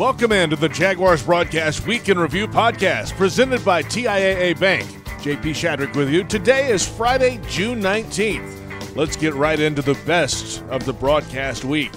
Welcome 0.00 0.32
into 0.32 0.56
the 0.56 0.70
Jaguars 0.70 1.22
Broadcast 1.22 1.86
Week 1.86 2.08
in 2.08 2.18
Review 2.18 2.48
podcast 2.48 3.14
presented 3.18 3.62
by 3.62 3.82
TIAA 3.82 4.58
Bank. 4.58 4.88
JP 5.20 5.42
Shadrick 5.50 5.94
with 5.94 6.08
you. 6.08 6.24
Today 6.24 6.70
is 6.70 6.88
Friday, 6.88 7.38
June 7.50 7.82
19th. 7.82 8.96
Let's 8.96 9.14
get 9.14 9.34
right 9.34 9.60
into 9.60 9.82
the 9.82 10.00
best 10.06 10.62
of 10.70 10.86
the 10.86 10.94
broadcast 10.94 11.66
week. 11.66 11.92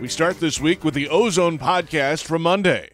We 0.00 0.06
start 0.06 0.38
this 0.38 0.60
week 0.60 0.84
with 0.84 0.94
the 0.94 1.08
Ozone 1.08 1.58
podcast 1.58 2.22
from 2.22 2.42
Monday. 2.42 2.90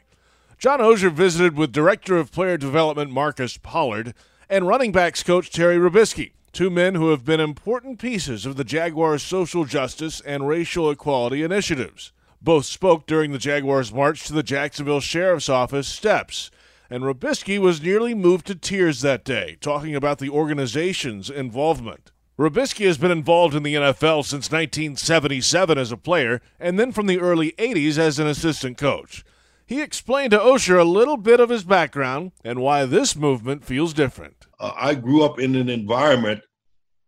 John 0.56 0.80
Oehser 0.80 1.12
visited 1.12 1.54
with 1.54 1.70
Director 1.70 2.16
of 2.16 2.32
Player 2.32 2.56
Development 2.56 3.10
Marcus 3.10 3.58
Pollard 3.58 4.14
and 4.48 4.66
running 4.66 4.90
backs 4.90 5.22
coach 5.22 5.50
Terry 5.50 5.76
Robiskie, 5.76 6.32
two 6.52 6.70
men 6.70 6.94
who 6.94 7.10
have 7.10 7.26
been 7.26 7.40
important 7.40 7.98
pieces 7.98 8.46
of 8.46 8.56
the 8.56 8.64
Jaguars' 8.64 9.22
social 9.22 9.66
justice 9.66 10.22
and 10.22 10.48
racial 10.48 10.90
equality 10.90 11.42
initiatives. 11.42 12.12
Both 12.46 12.66
spoke 12.66 13.06
during 13.06 13.32
the 13.32 13.40
Jaguars' 13.40 13.92
march 13.92 14.24
to 14.28 14.32
the 14.32 14.44
Jacksonville 14.44 15.00
Sheriff's 15.00 15.48
Office 15.48 15.88
steps, 15.88 16.48
and 16.88 17.02
Robiskie 17.02 17.58
was 17.58 17.82
nearly 17.82 18.14
moved 18.14 18.46
to 18.46 18.54
tears 18.54 19.00
that 19.00 19.24
day, 19.24 19.56
talking 19.60 19.96
about 19.96 20.20
the 20.20 20.30
organization's 20.30 21.28
involvement. 21.28 22.12
Robiskie 22.38 22.86
has 22.86 22.98
been 22.98 23.10
involved 23.10 23.56
in 23.56 23.64
the 23.64 23.74
NFL 23.74 24.24
since 24.24 24.52
1977 24.52 25.76
as 25.76 25.90
a 25.90 25.96
player, 25.96 26.40
and 26.60 26.78
then 26.78 26.92
from 26.92 27.08
the 27.08 27.18
early 27.18 27.50
80s 27.58 27.98
as 27.98 28.20
an 28.20 28.28
assistant 28.28 28.78
coach. 28.78 29.24
He 29.66 29.82
explained 29.82 30.30
to 30.30 30.38
Oehser 30.38 30.78
a 30.78 30.84
little 30.84 31.16
bit 31.16 31.40
of 31.40 31.50
his 31.50 31.64
background 31.64 32.30
and 32.44 32.60
why 32.60 32.84
this 32.84 33.16
movement 33.16 33.64
feels 33.64 33.92
different. 33.92 34.46
Uh, 34.60 34.70
I 34.76 34.94
grew 34.94 35.24
up 35.24 35.40
in 35.40 35.56
an 35.56 35.68
environment 35.68 36.42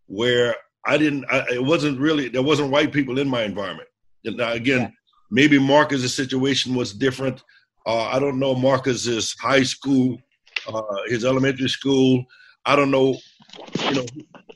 where 0.06 0.56
I 0.84 0.98
didn't, 0.98 1.27
I, 1.30 1.45
it 1.48 1.62
wasn't 1.62 2.00
really, 2.00 2.28
there 2.28 2.42
wasn't 2.42 2.73
white 2.73 2.91
people 2.91 3.20
in 3.20 3.28
my 3.28 3.45
environment. 3.45 3.89
Now, 4.25 4.50
again, 4.50 4.80
yeah. 4.80 4.91
Maybe 5.31 5.59
Marcus's 5.59 6.15
situation 6.15 6.75
was 6.75 6.93
different. 6.93 7.43
Uh, 7.87 8.05
I 8.05 8.19
don't 8.19 8.39
know 8.39 8.55
Marcus's 8.55 9.35
high 9.41 9.62
school, 9.62 10.19
uh, 10.67 10.83
his 11.07 11.25
elementary 11.25 11.69
school. 11.69 12.25
I 12.65 12.77
don't 12.77 12.91
know, 12.91 13.17
you 13.85 13.95
know, 13.95 14.07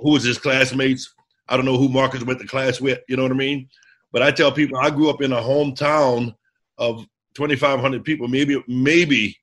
who 0.01 0.12
was 0.12 0.25
his 0.25 0.39
classmates. 0.39 1.14
I 1.48 1.56
don't 1.56 1.64
know 1.64 1.77
who 1.77 1.89
Marcus 1.89 2.25
went 2.25 2.41
to 2.41 2.47
class 2.47 2.81
with. 2.81 3.01
You 3.09 3.17
know 3.17 3.23
what 3.23 3.33
I 3.33 3.37
mean? 3.37 3.69
But 4.12 4.23
I 4.23 4.31
tell 4.31 4.53
people 4.53 4.79
I 4.79 4.91
grew 4.91 5.09
up 5.09 5.23
in 5.23 5.33
a 5.33 5.41
hometown 5.41 6.34
of 6.79 7.07
2,500 7.34 8.05
people. 8.05 8.29
Maybe, 8.29 8.62
maybe 8.69 9.36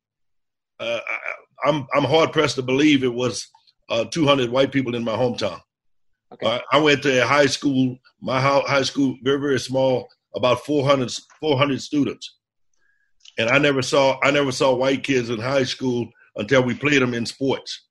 uh, 0.79 0.99
I, 1.65 1.69
am 1.69 1.87
I'm 1.93 2.03
hard 2.03 2.31
pressed 2.31 2.55
to 2.55 2.61
believe 2.61 3.03
it 3.03 3.13
was 3.13 3.47
uh, 3.89 4.05
200 4.05 4.49
white 4.49 4.71
people 4.71 4.95
in 4.95 5.03
my 5.03 5.15
hometown. 5.15 5.59
Okay. 6.31 6.61
I 6.71 6.79
went 6.79 7.01
to 7.03 7.23
a 7.23 7.25
high 7.25 7.47
school. 7.47 7.97
My 8.21 8.39
high 8.39 8.83
school 8.83 9.17
very 9.23 9.39
very 9.39 9.59
small 9.59 10.07
about 10.35 10.65
400, 10.65 11.11
400 11.39 11.81
students. 11.81 12.37
And 13.37 13.49
I 13.49 13.57
never 13.57 13.81
saw 13.81 14.19
I 14.23 14.31
never 14.31 14.51
saw 14.51 14.75
white 14.75 15.03
kids 15.03 15.29
in 15.29 15.39
high 15.39 15.63
school 15.63 16.09
until 16.35 16.63
we 16.63 16.73
played 16.73 17.01
them 17.01 17.13
in 17.13 17.25
sports. 17.25 17.87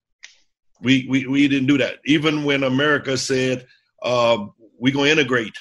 We 0.81 1.07
we, 1.09 1.27
we 1.27 1.49
didn't 1.49 1.69
do 1.69 1.79
that. 1.79 1.97
Even 2.05 2.45
when 2.45 2.65
America 2.65 3.17
said 3.17 3.67
uh, 4.03 4.47
we're 4.79 4.93
going 4.93 5.07
to 5.07 5.13
integrate, 5.13 5.57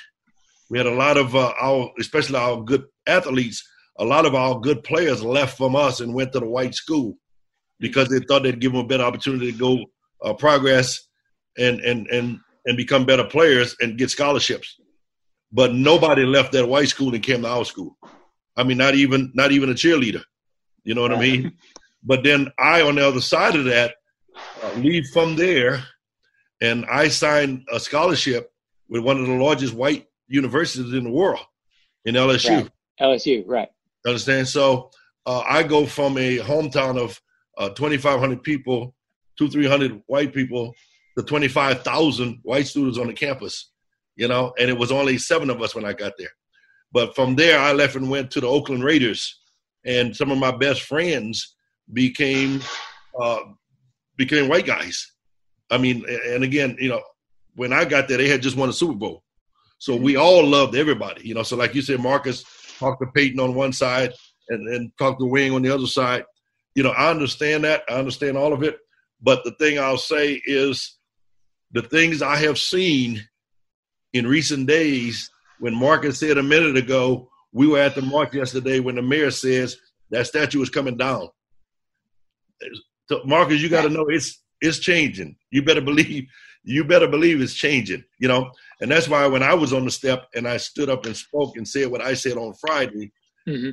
we 0.69 0.77
had 0.77 0.87
a 0.87 0.93
lot 0.93 1.17
of 1.17 1.35
uh, 1.35 1.53
our, 1.59 1.91
especially 1.99 2.37
our 2.37 2.61
good 2.61 2.85
athletes, 3.07 3.67
a 3.97 4.05
lot 4.05 4.25
of 4.25 4.35
our 4.35 4.59
good 4.59 4.83
players 4.83 5.23
left 5.23 5.57
from 5.57 5.75
us 5.75 6.01
and 6.01 6.13
went 6.13 6.33
to 6.33 6.39
the 6.39 6.49
white 6.49 6.75
school 6.75 7.17
because 7.79 8.09
they 8.09 8.19
thought 8.19 8.43
they'd 8.43 8.59
give 8.59 8.73
them 8.73 8.81
a 8.81 8.87
better 8.87 9.03
opportunity 9.03 9.51
to 9.51 9.57
go 9.57 9.85
uh, 10.23 10.33
progress 10.33 11.07
and 11.57 11.79
and 11.81 12.07
and 12.07 12.39
and 12.65 12.77
become 12.77 13.05
better 13.05 13.23
players 13.23 13.75
and 13.79 13.97
get 13.97 14.09
scholarships 14.09 14.79
but 15.51 15.73
nobody 15.73 16.23
left 16.23 16.51
that 16.53 16.67
white 16.67 16.89
school 16.89 17.13
and 17.13 17.23
came 17.23 17.41
to 17.41 17.47
our 17.47 17.65
school. 17.65 17.97
I 18.55 18.63
mean, 18.63 18.77
not 18.77 18.95
even 18.95 19.31
not 19.33 19.51
even 19.51 19.69
a 19.69 19.73
cheerleader. 19.73 20.23
You 20.83 20.95
know 20.95 21.01
what 21.01 21.13
I 21.13 21.19
mean? 21.19 21.53
But 22.03 22.23
then 22.23 22.51
I, 22.57 22.81
on 22.81 22.95
the 22.95 23.05
other 23.05 23.21
side 23.21 23.55
of 23.55 23.65
that, 23.65 23.95
uh, 24.63 24.71
leave 24.75 25.07
from 25.07 25.35
there, 25.35 25.83
and 26.61 26.85
I 26.85 27.09
signed 27.09 27.65
a 27.71 27.79
scholarship 27.79 28.51
with 28.87 29.03
one 29.03 29.19
of 29.19 29.27
the 29.27 29.33
largest 29.33 29.73
white 29.73 30.07
universities 30.27 30.93
in 30.93 31.03
the 31.03 31.09
world, 31.09 31.45
in 32.05 32.15
LSU. 32.15 32.61
Right. 32.61 32.71
LSU, 33.01 33.43
right? 33.45 33.69
Understand? 34.05 34.47
So 34.47 34.91
uh, 35.25 35.43
I 35.47 35.63
go 35.63 35.85
from 35.85 36.17
a 36.17 36.37
hometown 36.37 36.97
of 36.97 37.21
uh, 37.57 37.69
2,500 37.69 38.41
people, 38.41 38.95
two, 39.37 39.49
300 39.49 40.01
white 40.07 40.33
people, 40.33 40.73
to 41.17 41.23
25,000 41.23 42.39
white 42.43 42.67
students 42.67 42.97
on 42.97 43.07
the 43.07 43.13
campus 43.13 43.71
you 44.17 44.27
know, 44.27 44.53
and 44.59 44.69
it 44.69 44.77
was 44.77 44.91
only 44.91 45.17
seven 45.17 45.49
of 45.49 45.61
us 45.61 45.73
when 45.73 45.85
I 45.85 45.93
got 45.93 46.13
there. 46.17 46.31
But 46.91 47.15
from 47.15 47.35
there, 47.35 47.59
I 47.59 47.71
left 47.71 47.95
and 47.95 48.09
went 48.09 48.31
to 48.31 48.41
the 48.41 48.47
Oakland 48.47 48.83
Raiders, 48.83 49.39
and 49.85 50.15
some 50.15 50.31
of 50.31 50.37
my 50.37 50.51
best 50.51 50.81
friends 50.81 51.55
became 51.93 52.61
uh, 53.19 53.39
became 54.17 54.49
white 54.49 54.65
guys. 54.65 55.11
I 55.69 55.77
mean, 55.77 56.03
and 56.27 56.43
again, 56.43 56.75
you 56.79 56.89
know, 56.89 57.01
when 57.55 57.71
I 57.71 57.85
got 57.85 58.07
there, 58.07 58.17
they 58.17 58.27
had 58.27 58.41
just 58.41 58.57
won 58.57 58.69
a 58.69 58.73
Super 58.73 58.95
Bowl, 58.95 59.23
so 59.77 59.95
we 59.95 60.15
all 60.15 60.45
loved 60.45 60.75
everybody. 60.75 61.27
You 61.27 61.35
know, 61.35 61.43
so 61.43 61.55
like 61.55 61.75
you 61.75 61.81
said, 61.81 61.99
Marcus 61.99 62.43
talked 62.79 63.01
to 63.01 63.11
Peyton 63.13 63.39
on 63.39 63.53
one 63.53 63.73
side 63.73 64.13
and 64.49 64.67
and 64.67 64.91
talked 64.97 65.19
to 65.19 65.25
Wing 65.25 65.53
on 65.53 65.61
the 65.61 65.73
other 65.73 65.87
side. 65.87 66.25
You 66.73 66.83
know, 66.83 66.91
I 66.91 67.09
understand 67.09 67.63
that. 67.63 67.83
I 67.89 67.93
understand 67.93 68.37
all 68.37 68.53
of 68.53 68.63
it. 68.63 68.77
But 69.21 69.43
the 69.43 69.51
thing 69.51 69.79
I'll 69.79 69.97
say 69.97 70.41
is 70.45 70.97
the 71.71 71.81
things 71.81 72.21
I 72.21 72.37
have 72.37 72.57
seen 72.57 73.27
in 74.13 74.27
recent 74.27 74.67
days, 74.67 75.29
when 75.59 75.75
Marcus 75.75 76.19
said 76.19 76.37
a 76.37 76.43
minute 76.43 76.77
ago, 76.77 77.29
we 77.51 77.67
were 77.67 77.79
at 77.79 77.95
the 77.95 78.01
march 78.01 78.33
yesterday 78.33 78.79
when 78.79 78.95
the 78.95 79.01
mayor 79.01 79.31
says 79.31 79.77
that 80.11 80.27
statue 80.27 80.61
is 80.61 80.69
coming 80.69 80.97
down. 80.97 81.29
So 83.07 83.21
Marcus, 83.25 83.61
you 83.61 83.69
got 83.69 83.83
to 83.83 83.89
know 83.89 84.05
it's 84.07 84.41
it's 84.61 84.79
changing. 84.79 85.35
You 85.51 85.63
better 85.63 85.81
believe 85.81 86.27
you 86.63 86.83
better 86.83 87.07
believe 87.07 87.41
it's 87.41 87.53
changing. 87.53 88.03
You 88.19 88.27
know, 88.27 88.51
and 88.81 88.91
that's 88.91 89.07
why 89.07 89.25
when 89.27 89.43
I 89.43 89.53
was 89.53 89.73
on 89.73 89.85
the 89.85 89.91
step 89.91 90.27
and 90.35 90.47
I 90.47 90.57
stood 90.57 90.89
up 90.89 91.05
and 91.05 91.15
spoke 91.15 91.57
and 91.57 91.67
said 91.67 91.89
what 91.89 92.01
I 92.01 92.13
said 92.13 92.37
on 92.37 92.53
Friday, 92.55 93.11
mm-hmm. 93.47 93.71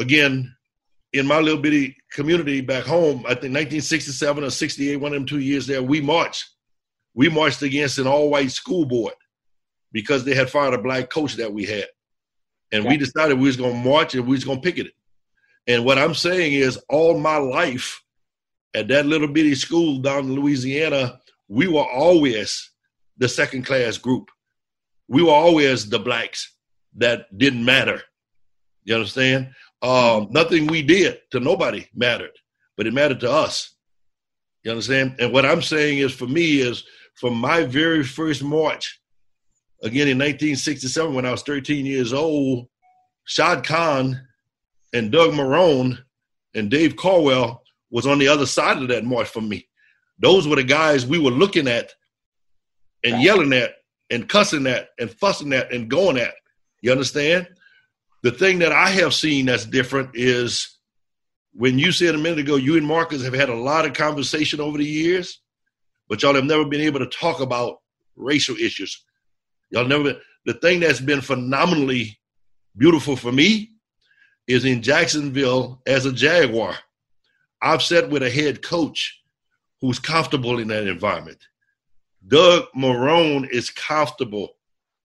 again, 0.00 0.54
in 1.12 1.26
my 1.26 1.40
little 1.40 1.60
bitty 1.60 1.96
community 2.12 2.60
back 2.60 2.84
home, 2.84 3.20
I 3.20 3.34
think 3.34 3.54
1967 3.54 4.44
or 4.44 4.50
68, 4.50 4.96
one 4.96 5.12
of 5.12 5.18
them 5.18 5.26
two 5.26 5.40
years 5.40 5.66
there, 5.66 5.82
we 5.82 6.00
marched. 6.00 6.44
We 7.14 7.28
marched 7.28 7.62
against 7.62 7.98
an 7.98 8.06
all-white 8.06 8.52
school 8.52 8.84
board 8.84 9.14
because 9.92 10.24
they 10.24 10.34
had 10.34 10.50
fired 10.50 10.74
a 10.74 10.82
black 10.82 11.10
coach 11.10 11.36
that 11.36 11.52
we 11.52 11.64
had. 11.64 11.86
And 12.72 12.84
we 12.84 12.96
decided 12.96 13.38
we 13.38 13.46
was 13.46 13.56
going 13.56 13.72
to 13.72 13.88
march 13.88 14.14
and 14.14 14.26
we 14.26 14.36
was 14.36 14.44
going 14.44 14.60
to 14.60 14.62
picket 14.62 14.86
it. 14.86 14.92
And 15.66 15.84
what 15.84 15.98
I'm 15.98 16.14
saying 16.14 16.52
is 16.52 16.78
all 16.88 17.18
my 17.18 17.36
life 17.36 18.02
at 18.74 18.88
that 18.88 19.06
little 19.06 19.28
bitty 19.28 19.54
school 19.54 19.98
down 19.98 20.24
in 20.24 20.34
Louisiana, 20.34 21.20
we 21.48 21.68
were 21.68 21.84
always 21.84 22.70
the 23.16 23.28
second 23.28 23.64
class 23.64 23.96
group. 23.96 24.30
We 25.08 25.22
were 25.22 25.32
always 25.32 25.88
the 25.88 25.98
blacks 25.98 26.54
that 26.96 27.36
didn't 27.36 27.64
matter. 27.64 28.02
You 28.84 28.94
understand? 28.94 29.50
Um, 29.82 30.28
nothing 30.30 30.66
we 30.66 30.82
did 30.82 31.20
to 31.30 31.40
nobody 31.40 31.86
mattered, 31.94 32.32
but 32.76 32.86
it 32.86 32.94
mattered 32.94 33.20
to 33.20 33.30
us. 33.30 33.74
You 34.64 34.72
understand? 34.72 35.16
And 35.18 35.32
what 35.32 35.46
I'm 35.46 35.62
saying 35.62 35.98
is 35.98 36.12
for 36.12 36.26
me 36.26 36.60
is 36.60 36.84
from 37.14 37.34
my 37.34 37.64
very 37.64 38.04
first 38.04 38.42
march 38.42 39.00
again 39.82 40.08
in 40.08 40.18
1967 40.18 41.14
when 41.14 41.26
I 41.26 41.30
was 41.30 41.42
13 41.42 41.86
years 41.86 42.12
old, 42.12 42.68
Shad 43.24 43.64
Khan 43.64 44.20
and 44.92 45.12
Doug 45.12 45.32
Marrone 45.32 45.98
and 46.54 46.70
Dave 46.70 46.96
Caldwell 46.96 47.62
was 47.90 48.06
on 48.06 48.18
the 48.18 48.28
other 48.28 48.46
side 48.46 48.78
of 48.78 48.88
that 48.88 49.04
march 49.04 49.28
for 49.28 49.40
me. 49.40 49.68
Those 50.18 50.48
were 50.48 50.56
the 50.56 50.64
guys 50.64 51.06
we 51.06 51.18
were 51.18 51.30
looking 51.30 51.68
at 51.68 51.92
and 53.04 53.22
yelling 53.22 53.52
at 53.52 53.74
and 54.10 54.28
cussing 54.28 54.66
at 54.66 54.88
and 54.98 55.10
fussing 55.10 55.52
at 55.52 55.72
and 55.72 55.88
going 55.88 56.18
at. 56.18 56.34
You 56.80 56.92
understand? 56.92 57.48
The 58.22 58.32
thing 58.32 58.58
that 58.60 58.72
I 58.72 58.88
have 58.90 59.14
seen 59.14 59.46
that's 59.46 59.64
different 59.64 60.10
is 60.14 60.78
when 61.52 61.78
you 61.78 61.92
said 61.92 62.14
a 62.14 62.18
minute 62.18 62.40
ago, 62.40 62.56
you 62.56 62.76
and 62.76 62.86
Marcus 62.86 63.22
have 63.24 63.34
had 63.34 63.48
a 63.48 63.54
lot 63.54 63.84
of 63.84 63.92
conversation 63.92 64.60
over 64.60 64.78
the 64.78 64.84
years, 64.84 65.40
but 66.08 66.22
y'all 66.22 66.34
have 66.34 66.44
never 66.44 66.64
been 66.64 66.80
able 66.80 67.00
to 67.00 67.06
talk 67.06 67.40
about 67.40 67.78
racial 68.16 68.56
issues. 68.56 69.04
Y'all 69.70 69.86
never 69.86 70.14
the 70.46 70.54
thing 70.54 70.80
that's 70.80 71.00
been 71.00 71.20
phenomenally 71.20 72.18
beautiful 72.76 73.16
for 73.16 73.32
me 73.32 73.72
is 74.46 74.64
in 74.64 74.82
Jacksonville 74.82 75.82
as 75.86 76.06
a 76.06 76.12
Jaguar. 76.12 76.74
I've 77.60 77.82
sat 77.82 78.08
with 78.08 78.22
a 78.22 78.30
head 78.30 78.62
coach 78.62 79.22
who's 79.80 79.98
comfortable 79.98 80.58
in 80.58 80.68
that 80.68 80.86
environment. 80.86 81.38
Doug 82.26 82.64
Marrone 82.76 83.48
is 83.50 83.70
comfortable 83.70 84.56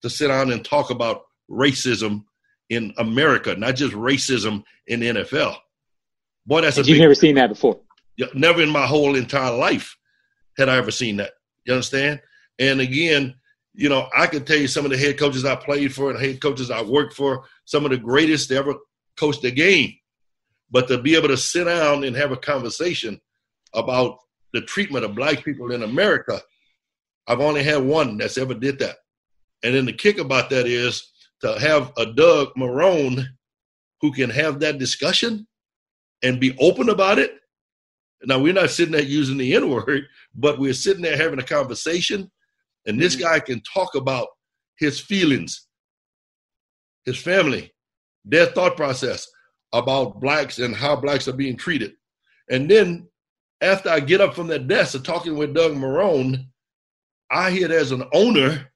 to 0.02 0.10
sit 0.10 0.28
down 0.28 0.50
and 0.50 0.64
talk 0.64 0.90
about 0.90 1.24
racism 1.50 2.24
in 2.70 2.92
America, 2.98 3.54
not 3.54 3.76
just 3.76 3.94
racism 3.94 4.64
in 4.86 5.00
the 5.00 5.08
NFL. 5.08 5.56
Boy, 6.46 6.62
that's 6.62 6.76
and 6.76 6.86
a 6.86 6.90
you've 6.90 7.00
never 7.00 7.14
seen 7.14 7.34
that 7.36 7.48
before. 7.48 7.80
Never 8.34 8.62
in 8.62 8.70
my 8.70 8.86
whole 8.86 9.14
entire 9.16 9.54
life 9.56 9.96
had 10.56 10.68
I 10.68 10.76
ever 10.76 10.90
seen 10.90 11.16
that. 11.16 11.32
You 11.64 11.74
understand? 11.74 12.20
And 12.58 12.80
again, 12.80 13.34
you 13.74 13.88
know, 13.88 14.08
I 14.16 14.26
can 14.26 14.44
tell 14.44 14.56
you 14.56 14.68
some 14.68 14.84
of 14.84 14.90
the 14.90 14.96
head 14.96 15.18
coaches 15.18 15.44
I 15.44 15.56
played 15.56 15.92
for 15.92 16.10
and 16.10 16.20
head 16.20 16.40
coaches 16.40 16.70
I 16.70 16.82
worked 16.82 17.14
for, 17.14 17.44
some 17.64 17.84
of 17.84 17.90
the 17.90 17.98
greatest 17.98 18.48
to 18.48 18.56
ever 18.56 18.74
coach 19.16 19.40
the 19.40 19.50
game 19.50 19.94
but 20.74 20.88
to 20.88 20.98
be 20.98 21.14
able 21.14 21.28
to 21.28 21.36
sit 21.36 21.64
down 21.64 22.02
and 22.02 22.16
have 22.16 22.32
a 22.32 22.36
conversation 22.36 23.20
about 23.74 24.18
the 24.52 24.60
treatment 24.62 25.04
of 25.04 25.14
black 25.14 25.44
people 25.44 25.70
in 25.70 25.84
America, 25.84 26.40
I've 27.28 27.40
only 27.40 27.62
had 27.62 27.84
one 27.84 28.18
that's 28.18 28.38
ever 28.38 28.54
did 28.54 28.80
that. 28.80 28.96
And 29.62 29.72
then 29.72 29.86
the 29.86 29.92
kick 29.92 30.18
about 30.18 30.50
that 30.50 30.66
is 30.66 31.12
to 31.42 31.60
have 31.60 31.92
a 31.96 32.06
Doug 32.06 32.54
Marrone 32.56 33.24
who 34.00 34.12
can 34.12 34.30
have 34.30 34.58
that 34.60 34.78
discussion 34.78 35.46
and 36.24 36.40
be 36.40 36.56
open 36.58 36.88
about 36.88 37.20
it. 37.20 37.38
Now 38.24 38.40
we're 38.40 38.52
not 38.52 38.70
sitting 38.70 38.92
there 38.92 39.02
using 39.02 39.36
the 39.36 39.54
N 39.54 39.70
word, 39.70 40.06
but 40.34 40.58
we're 40.58 40.74
sitting 40.74 41.02
there 41.02 41.16
having 41.16 41.38
a 41.38 41.44
conversation, 41.44 42.32
and 42.86 43.00
this 43.00 43.16
mm-hmm. 43.16 43.24
guy 43.24 43.40
can 43.40 43.60
talk 43.62 43.94
about 43.94 44.28
his 44.78 45.00
feelings, 45.00 45.66
his 47.04 47.18
family, 47.18 47.72
their 48.24 48.46
thought 48.46 48.76
process 48.76 49.26
about 49.72 50.20
blacks 50.20 50.58
and 50.58 50.74
how 50.74 50.96
blacks 50.96 51.28
are 51.28 51.32
being 51.32 51.56
treated. 51.56 51.92
And 52.50 52.70
then 52.70 53.08
after 53.60 53.88
I 53.88 54.00
get 54.00 54.20
up 54.20 54.34
from 54.34 54.48
that 54.48 54.68
desk 54.68 54.94
of 54.94 55.02
talking 55.02 55.36
with 55.36 55.54
Doug 55.54 55.72
Marrone, 55.72 56.46
I 57.30 57.50
hear 57.50 57.68
there's 57.68 57.92
an 57.92 58.04
owner 58.12 58.70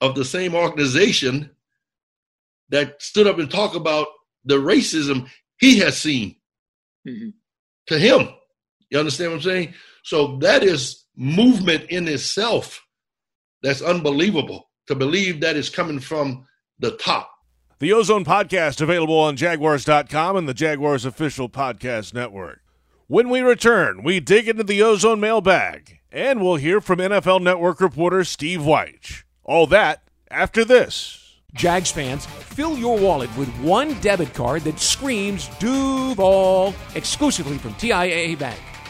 of 0.00 0.14
the 0.14 0.24
same 0.24 0.54
organization 0.54 1.50
that 2.70 3.00
stood 3.00 3.26
up 3.26 3.38
and 3.38 3.50
talked 3.50 3.76
about 3.76 4.06
the 4.44 4.56
racism 4.56 5.28
he 5.58 5.78
has 5.78 6.00
seen 6.00 6.36
mm-hmm. 7.06 7.30
to 7.86 7.98
him. 7.98 8.28
You 8.88 8.98
understand 8.98 9.30
what 9.30 9.36
I'm 9.36 9.42
saying? 9.42 9.74
So 10.02 10.38
that 10.38 10.62
is 10.62 11.04
movement 11.16 11.90
in 11.90 12.08
itself 12.08 12.82
that's 13.62 13.82
unbelievable 13.82 14.70
to 14.86 14.94
believe 14.94 15.40
that 15.40 15.56
is 15.56 15.68
coming 15.68 16.00
from 16.00 16.46
the 16.78 16.92
top. 16.96 17.30
The 17.78 17.92
Ozone 17.92 18.24
Podcast 18.24 18.80
available 18.80 19.18
on 19.18 19.36
Jaguars.com 19.36 20.36
and 20.36 20.48
the 20.48 20.54
Jaguars 20.54 21.04
official 21.04 21.48
podcast 21.48 22.12
network. 22.12 22.60
When 23.06 23.28
we 23.28 23.40
return, 23.40 24.02
we 24.02 24.20
dig 24.20 24.48
into 24.48 24.64
the 24.64 24.82
Ozone 24.82 25.18
mailbag 25.20 25.98
and 26.12 26.40
we'll 26.40 26.56
hear 26.56 26.80
from 26.80 26.98
NFL 26.98 27.40
Network 27.42 27.80
reporter 27.80 28.24
Steve 28.24 28.60
Wyche. 28.60 29.24
All 29.44 29.66
that 29.68 30.02
after 30.30 30.64
this. 30.64 31.40
Jags 31.54 31.90
fans, 31.90 32.26
fill 32.26 32.78
your 32.78 32.98
wallet 32.98 33.34
with 33.36 33.48
one 33.60 33.94
debit 34.00 34.34
card 34.34 34.62
that 34.62 34.78
screams 34.78 35.48
Duval 35.58 36.74
exclusively 36.94 37.58
from 37.58 37.74
TIAA 37.74 38.38
Bank. 38.38 38.60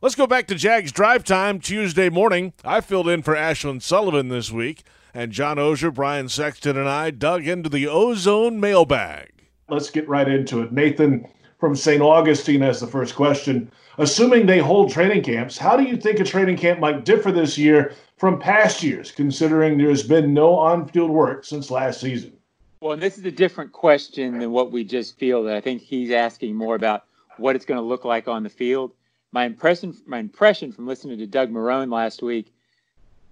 Let's 0.00 0.14
go 0.14 0.28
back 0.28 0.46
to 0.46 0.54
Jags 0.54 0.92
Drive 0.92 1.24
Time 1.24 1.58
Tuesday 1.58 2.08
morning. 2.08 2.52
I 2.64 2.80
filled 2.80 3.08
in 3.08 3.22
for 3.22 3.34
Ashlyn 3.34 3.82
Sullivan 3.82 4.28
this 4.28 4.52
week, 4.52 4.84
and 5.12 5.32
John 5.32 5.56
Oehser, 5.56 5.92
Brian 5.92 6.28
Sexton, 6.28 6.76
and 6.76 6.88
I 6.88 7.10
dug 7.10 7.48
into 7.48 7.68
the 7.68 7.88
ozone 7.88 8.60
mailbag. 8.60 9.32
Let's 9.68 9.90
get 9.90 10.08
right 10.08 10.28
into 10.28 10.62
it. 10.62 10.70
Nathan 10.70 11.26
from 11.58 11.74
St. 11.74 12.00
Augustine 12.00 12.60
has 12.60 12.78
the 12.78 12.86
first 12.86 13.16
question. 13.16 13.72
Assuming 13.98 14.46
they 14.46 14.60
hold 14.60 14.92
training 14.92 15.24
camps, 15.24 15.58
how 15.58 15.76
do 15.76 15.82
you 15.82 15.96
think 15.96 16.20
a 16.20 16.24
training 16.24 16.58
camp 16.58 16.78
might 16.78 17.04
differ 17.04 17.32
this 17.32 17.58
year 17.58 17.92
from 18.18 18.38
past 18.38 18.84
years, 18.84 19.10
considering 19.10 19.78
there's 19.78 20.04
been 20.04 20.32
no 20.32 20.54
on 20.54 20.86
field 20.86 21.10
work 21.10 21.44
since 21.44 21.72
last 21.72 22.00
season? 22.00 22.32
Well, 22.80 22.96
this 22.96 23.18
is 23.18 23.24
a 23.24 23.32
different 23.32 23.72
question 23.72 24.38
than 24.38 24.52
what 24.52 24.70
we 24.70 24.84
just 24.84 25.18
feel. 25.18 25.42
That 25.42 25.56
I 25.56 25.60
think 25.60 25.82
he's 25.82 26.12
asking 26.12 26.54
more 26.54 26.76
about 26.76 27.02
what 27.36 27.56
it's 27.56 27.64
going 27.64 27.80
to 27.80 27.84
look 27.84 28.04
like 28.04 28.28
on 28.28 28.44
the 28.44 28.48
field. 28.48 28.92
My 29.32 29.44
impression, 29.44 29.94
my 30.06 30.18
impression 30.18 30.72
from 30.72 30.86
listening 30.86 31.18
to 31.18 31.26
Doug 31.26 31.50
Marrone 31.50 31.92
last 31.92 32.22
week, 32.22 32.52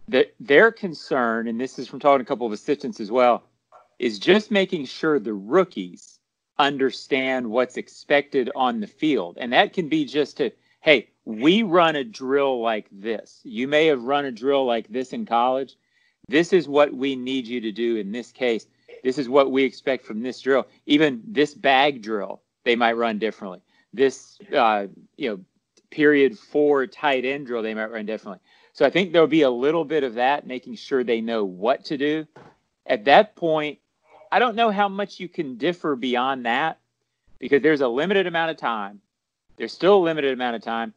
that 0.09 0.35
their 0.39 0.71
concern, 0.71 1.49
and 1.49 1.61
this 1.61 1.79
is 1.79 1.89
from 1.89 2.01
talking 2.01 2.25
to 2.25 2.25
a 2.25 2.27
couple 2.27 2.47
of 2.47 2.53
assistants 2.53 3.01
as 3.01 3.11
well, 3.11 3.43
is 3.99 4.19
just 4.19 4.51
making 4.51 4.85
sure 4.85 5.19
the 5.19 5.33
rookies 5.33 6.21
understand 6.59 7.51
what's 7.51 7.77
expected 7.77 8.51
on 8.55 8.81
the 8.81 8.87
field. 8.87 9.37
And 9.41 9.53
that 9.53 9.73
can 9.73 9.89
be 9.89 10.05
just 10.05 10.37
to, 10.37 10.51
hey, 10.81 11.09
we 11.25 11.63
run 11.63 11.97
a 11.97 12.05
drill 12.05 12.61
like 12.61 12.87
this. 12.93 13.41
You 13.43 13.67
may 13.67 13.87
have 13.87 14.03
run 14.03 14.27
a 14.27 14.33
drill 14.33 14.65
like 14.65 14.89
this 14.89 15.13
in 15.13 15.27
college. 15.27 15.77
This 16.29 16.53
is 16.53 16.69
what 16.69 16.95
we 16.95 17.17
need 17.17 17.47
you 17.47 17.61
to 17.61 17.73
do 17.73 17.97
in 17.97 18.13
this 18.13 18.33
case. 18.33 18.67
This 19.03 19.19
is 19.19 19.29
what 19.29 19.51
we 19.51 19.65
expect 19.65 20.05
from 20.05 20.23
this 20.23 20.41
drill. 20.41 20.67
Even 20.87 21.23
this 21.27 21.55
bag 21.55 22.03
drill, 22.03 22.43
they 22.65 22.77
might 22.77 22.95
run 22.95 23.19
differently. 23.19 23.61
This, 23.93 24.39
uh, 24.55 24.87
you 25.17 25.31
know, 25.31 25.41
period 25.91 26.39
four 26.39 26.87
tight 26.87 27.25
end 27.25 27.47
drill, 27.47 27.63
they 27.63 27.75
might 27.75 27.91
run 27.91 28.07
differently. 28.07 28.41
So 28.73 28.85
I 28.85 28.91
think 28.91 29.13
there'll 29.13 29.27
be 29.27 29.43
a 29.43 29.51
little 29.51 29.85
bit 29.85 30.05
of 30.05 30.15
that, 30.15 30.47
making 30.47 30.77
sure 30.77 31.03
they 31.03 31.21
know 31.21 31.45
what 31.45 31.87
to 31.87 31.97
do. 31.97 32.27
At 32.85 33.07
that 33.07 33.35
point, 33.35 33.79
I 34.31 34.39
don't 34.39 34.57
know 34.57 34.71
how 34.71 34.89
much 34.89 35.19
you 35.19 35.29
can 35.29 35.57
differ 35.57 35.97
beyond 35.97 36.47
that 36.47 36.79
because 37.39 37.63
there's 37.63 37.81
a 37.81 37.89
limited 37.89 38.27
amount 38.27 38.51
of 38.51 38.57
time. 38.57 39.01
There's 39.57 39.73
still 39.73 39.97
a 39.97 40.05
limited 40.05 40.33
amount 40.33 40.57
of 40.57 40.63
time. 40.63 40.93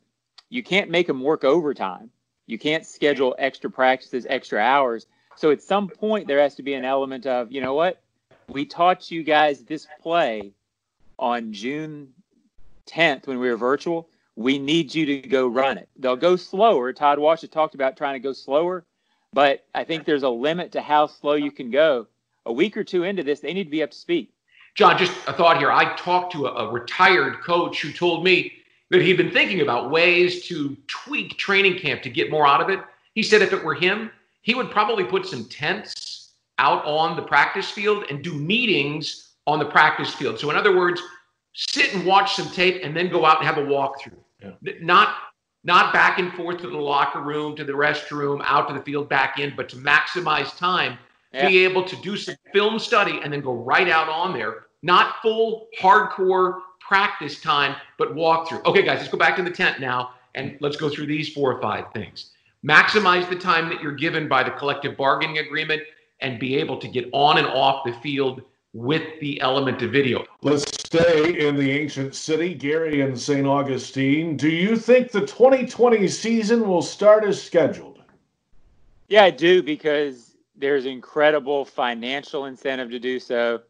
You 0.49 0.63
can't 0.63 0.89
make 0.89 1.07
them 1.07 1.21
work 1.21 1.43
overtime. 1.43 2.09
You 2.47 2.57
can't 2.57 2.85
schedule 2.85 3.35
extra 3.37 3.69
practices, 3.69 4.25
extra 4.27 4.59
hours. 4.59 5.05
So 5.35 5.51
at 5.51 5.61
some 5.61 5.87
point, 5.87 6.27
there 6.27 6.39
has 6.39 6.55
to 6.55 6.63
be 6.63 6.73
an 6.73 6.83
element 6.83 7.25
of, 7.25 7.51
you 7.51 7.61
know 7.61 7.75
what? 7.75 8.01
We 8.49 8.65
taught 8.65 9.11
you 9.11 9.23
guys 9.23 9.63
this 9.63 9.87
play 10.01 10.51
on 11.17 11.53
June 11.53 12.09
10th 12.87 13.27
when 13.27 13.39
we 13.39 13.49
were 13.49 13.57
virtual. 13.57 14.09
We 14.35 14.57
need 14.57 14.95
you 14.95 15.05
to 15.05 15.27
go 15.27 15.47
run 15.47 15.77
it. 15.77 15.89
They'll 15.97 16.15
go 16.15 16.35
slower. 16.35 16.93
Todd 16.93 17.19
Wash 17.19 17.41
has 17.41 17.49
talked 17.49 17.75
about 17.75 17.97
trying 17.97 18.13
to 18.13 18.19
go 18.19 18.33
slower, 18.33 18.85
but 19.33 19.65
I 19.75 19.83
think 19.83 20.05
there's 20.05 20.23
a 20.23 20.29
limit 20.29 20.71
to 20.73 20.81
how 20.81 21.07
slow 21.07 21.33
you 21.33 21.51
can 21.51 21.71
go 21.71 22.07
a 22.49 22.53
week 22.53 22.75
or 22.75 22.83
two 22.83 23.03
into 23.03 23.23
this, 23.23 23.39
they 23.39 23.53
need 23.53 23.65
to 23.65 23.69
be 23.69 23.83
up 23.83 23.91
to 23.91 23.97
speed. 23.97 24.27
John, 24.75 24.97
just 24.97 25.13
a 25.27 25.33
thought 25.33 25.57
here. 25.57 25.71
I 25.71 25.95
talked 25.95 26.33
to 26.33 26.47
a, 26.47 26.67
a 26.67 26.71
retired 26.71 27.41
coach 27.41 27.81
who 27.81 27.91
told 27.91 28.23
me 28.23 28.53
that 28.89 29.01
he'd 29.01 29.17
been 29.17 29.31
thinking 29.31 29.61
about 29.61 29.91
ways 29.91 30.45
to 30.47 30.75
tweak 30.87 31.37
training 31.37 31.79
camp 31.79 32.01
to 32.03 32.09
get 32.09 32.31
more 32.31 32.47
out 32.47 32.61
of 32.61 32.69
it. 32.69 32.79
He 33.13 33.23
said 33.23 33.41
if 33.41 33.53
it 33.53 33.63
were 33.63 33.75
him, 33.75 34.11
he 34.41 34.55
would 34.55 34.71
probably 34.71 35.03
put 35.03 35.25
some 35.25 35.45
tents 35.45 36.31
out 36.57 36.83
on 36.85 37.15
the 37.15 37.21
practice 37.21 37.69
field 37.69 38.05
and 38.09 38.23
do 38.23 38.33
meetings 38.33 39.33
on 39.47 39.59
the 39.59 39.65
practice 39.65 40.13
field. 40.13 40.39
So, 40.39 40.49
in 40.49 40.55
other 40.55 40.75
words, 40.75 41.01
sit 41.59 41.93
and 41.93 42.05
watch 42.05 42.35
some 42.35 42.49
tape 42.51 42.81
and 42.83 42.95
then 42.95 43.09
go 43.09 43.25
out 43.25 43.37
and 43.37 43.45
have 43.45 43.57
a 43.57 43.67
walkthrough. 43.67 44.17
Yeah. 44.41 44.73
Not 44.81 45.15
not 45.65 45.91
back 45.91 46.19
and 46.19 46.33
forth 46.33 46.61
to 46.61 46.69
the 46.69 46.77
locker 46.77 47.21
room, 47.21 47.53
to 47.57 47.65
the 47.65 47.73
restroom, 47.73 48.41
out 48.45 48.69
to 48.69 48.73
the 48.73 48.79
field, 48.79 49.09
back 49.09 49.39
in, 49.39 49.53
but 49.57 49.67
to 49.69 49.75
maximize 49.75 50.57
time 50.57 50.97
yeah. 51.33 51.49
be 51.49 51.65
able 51.65 51.83
to 51.83 51.95
do 51.97 52.15
some 52.15 52.35
film 52.53 52.79
study 52.79 53.19
and 53.23 53.31
then 53.31 53.41
go 53.41 53.53
right 53.53 53.89
out 53.89 54.07
on 54.07 54.33
there. 54.33 54.67
Not 54.81 55.17
full 55.21 55.67
hardcore 55.81 56.59
practice 56.79 57.41
time, 57.41 57.75
but 57.97 58.15
walkthrough. 58.15 58.63
Okay, 58.65 58.83
guys, 58.83 58.99
let's 58.99 59.11
go 59.11 59.17
back 59.17 59.35
to 59.35 59.43
the 59.43 59.51
tent 59.51 59.81
now 59.81 60.11
and 60.35 60.57
let's 60.61 60.77
go 60.77 60.89
through 60.89 61.07
these 61.07 61.33
four 61.33 61.51
or 61.51 61.61
five 61.61 61.91
things. 61.91 62.31
Maximize 62.65 63.29
the 63.29 63.35
time 63.35 63.67
that 63.67 63.81
you're 63.81 63.91
given 63.91 64.29
by 64.29 64.43
the 64.43 64.51
collective 64.51 64.95
bargaining 64.95 65.39
agreement 65.39 65.81
and 66.21 66.39
be 66.39 66.55
able 66.55 66.77
to 66.77 66.87
get 66.87 67.09
on 67.11 67.37
and 67.37 67.47
off 67.47 67.83
the 67.85 67.93
field 68.01 68.41
with 68.73 69.19
the 69.19 69.41
element 69.41 69.81
of 69.81 69.91
video. 69.91 70.25
Let's 70.41 70.63
stay 70.63 71.47
in 71.47 71.55
the 71.55 71.71
ancient 71.71 72.13
city, 72.15 72.53
Gary 72.53 73.01
and 73.01 73.19
St. 73.19 73.47
Augustine. 73.47 74.37
Do 74.37 74.49
you 74.49 74.75
think 74.75 75.11
the 75.11 75.21
2020 75.21 76.07
season 76.07 76.67
will 76.67 76.81
start 76.81 77.23
as 77.23 77.41
scheduled? 77.41 78.01
Yeah, 79.07 79.23
I 79.23 79.31
do 79.31 79.63
because 79.63 80.35
there's 80.55 80.85
incredible 80.85 81.65
financial 81.65 82.45
incentive 82.45 82.91
to 82.91 82.99
do 82.99 83.19
so. 83.19 83.61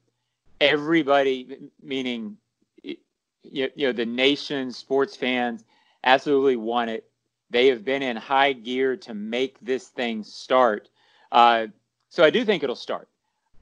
Everybody, 0.59 1.69
meaning 1.81 2.35
you 2.83 3.69
know 3.77 3.93
the 3.93 4.05
nation, 4.05 4.71
sports 4.73 5.15
fans, 5.15 5.63
absolutely 6.03 6.57
want 6.57 6.89
it. 6.89 7.09
They 7.49 7.67
have 7.67 7.85
been 7.85 8.03
in 8.03 8.17
high 8.17 8.53
gear 8.53 8.97
to 8.97 9.13
make 9.13 9.57
this 9.61 9.87
thing 9.87 10.23
start. 10.23 10.89
Uh, 11.31 11.67
so 12.09 12.23
I 12.23 12.29
do 12.29 12.43
think 12.43 12.63
it'll 12.63 12.75
start. 12.75 13.07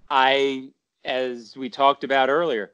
I, 0.10 0.70
as 1.06 1.56
we 1.56 1.70
talked 1.70 2.04
about 2.04 2.30
earlier, 2.30 2.72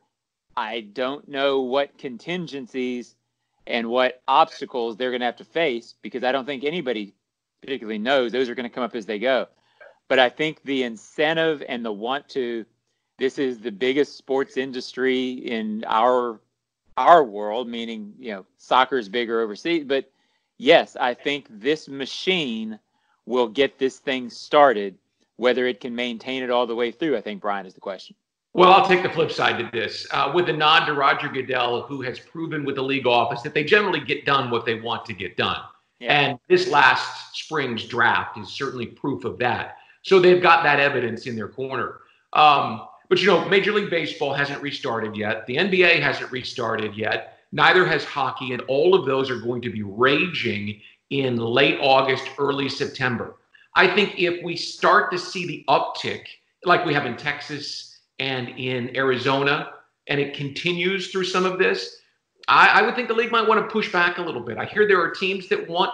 I 0.56 0.82
don't 0.82 1.28
know 1.28 1.62
what 1.62 1.98
contingencies 1.98 3.16
and 3.66 3.88
what 3.88 4.22
obstacles 4.28 4.98
they're 4.98 5.12
going 5.12 5.22
to 5.22 5.26
have 5.26 5.38
to 5.38 5.46
face 5.46 5.96
because 6.02 6.24
I 6.24 6.32
don't 6.32 6.46
think 6.46 6.64
anybody 6.64 7.14
particularly 7.62 8.00
knows. 8.00 8.32
Those 8.32 8.50
are 8.50 8.56
going 8.56 8.70
to 8.70 8.74
come 8.74 8.84
up 8.84 8.96
as 8.96 9.06
they 9.06 9.20
go. 9.20 9.48
But 10.10 10.20
I 10.20 10.30
think 10.30 10.62
the 10.64 10.84
incentive 10.84 11.64
and 11.68 11.84
the 11.84 11.92
want 11.92 12.28
to, 12.30 12.66
this 13.18 13.40
is 13.40 13.60
the 13.60 13.72
biggest 13.72 14.18
sports 14.18 14.58
industry 14.58 15.32
in 15.32 15.84
our 15.88 16.40
our 16.98 17.24
world, 17.24 17.68
meaning 17.68 18.14
you 18.20 18.32
know 18.32 18.46
soccer 18.58 18.98
is 18.98 19.10
bigger 19.10 19.42
overseas. 19.42 19.86
But 19.86 20.12
yes, 20.58 20.96
I 21.00 21.14
think 21.14 21.48
this 21.50 21.88
machine 21.88 22.80
will 23.26 23.48
get 23.48 23.80
this 23.80 23.98
thing 23.98 24.30
started. 24.30 24.98
Whether 25.44 25.68
it 25.68 25.82
can 25.82 25.94
maintain 25.94 26.42
it 26.42 26.50
all 26.50 26.66
the 26.66 26.74
way 26.74 26.90
through, 26.90 27.18
I 27.18 27.22
think 27.22 27.42
Brian 27.42 27.66
is 27.66 27.74
the 27.74 27.82
question. 27.82 28.16
Well, 28.54 28.72
I'll 28.72 28.88
take 28.88 29.04
the 29.04 29.10
flip 29.10 29.30
side 29.30 29.60
to 29.60 29.70
this. 29.78 30.08
Uh, 30.10 30.32
with 30.34 30.46
the 30.46 30.54
nod 30.54 30.86
to 30.86 30.94
Roger 30.94 31.28
Goodell, 31.28 31.82
who 31.82 32.02
has 32.02 32.18
proven 32.18 32.64
with 32.64 32.76
the 32.76 32.82
league 32.82 33.06
office 33.06 33.42
that 33.42 33.54
they 33.54 33.66
generally 33.66 34.00
get 34.00 34.24
done 34.24 34.50
what 34.50 34.66
they 34.66 34.80
want 34.80 35.06
to 35.08 35.12
get 35.12 35.36
done. 35.36 35.60
Yeah. 36.00 36.18
And 36.18 36.40
this 36.48 36.70
last 36.70 37.36
spring's 37.36 37.84
draft 37.84 38.38
is 38.38 38.48
certainly 38.54 38.86
proof 38.86 39.26
of 39.26 39.38
that. 39.40 39.80
So 40.04 40.18
they've 40.18 40.42
got 40.42 40.64
that 40.64 40.80
evidence 40.80 41.28
in 41.28 41.36
their 41.36 41.50
corner. 41.50 42.00
Um, 42.32 42.88
but 43.10 43.20
you 43.20 43.28
know, 43.28 43.44
Major 43.50 43.74
League 43.74 43.90
Baseball 43.90 44.34
hasn't 44.34 44.62
restarted 44.62 45.18
yet. 45.18 45.46
The 45.46 45.58
NBA 45.58 46.02
hasn't 46.02 46.32
restarted 46.32 46.96
yet. 46.96 47.40
Neither 47.52 47.86
has 47.86 48.06
hockey, 48.06 48.54
and 48.54 48.62
all 48.70 48.96
of 48.96 49.06
those 49.06 49.30
are 49.30 49.42
going 49.42 49.62
to 49.64 49.70
be 49.70 49.84
raging 49.84 50.80
in 51.10 51.36
late 51.36 51.80
August, 51.82 52.30
early 52.38 52.70
September. 52.70 53.36
I 53.76 53.88
think 53.88 54.20
if 54.20 54.44
we 54.44 54.56
start 54.56 55.12
to 55.12 55.18
see 55.18 55.48
the 55.48 55.66
uptick, 55.68 56.26
like 56.66 56.86
we 56.86 56.94
have 56.94 57.06
in 57.06 57.18
Texas 57.18 58.00
and 58.20 58.50
in 58.50 58.96
Arizona, 58.96 59.72
and 60.08 60.20
it 60.20 60.36
continues 60.36 61.12
through 61.12 61.26
some 61.26 61.46
of 61.46 61.58
this, 61.58 61.98
I, 62.48 62.68
I 62.68 62.82
would 62.84 62.96
think 62.96 63.08
the 63.08 63.14
league 63.14 63.32
might 63.32 63.48
want 63.48 63.62
to 63.62 63.72
push 63.72 63.92
back 63.92 64.18
a 64.18 64.22
little 64.22 64.42
bit. 64.42 64.58
I 64.58 64.66
hear 64.66 64.88
there 64.88 65.02
are 65.02 65.12
teams 65.12 65.48
that 65.50 65.68
want 65.68 65.94